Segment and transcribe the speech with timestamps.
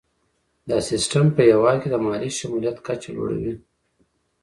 [0.69, 3.53] دا سیستم په هیواد کې د مالي شمولیت کچه لوړوي.